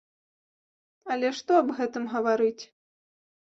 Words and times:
Але 1.17 1.29
што 1.41 1.51
аб 1.63 1.69
гэтым 1.81 2.03
гаварыць. 2.17 2.59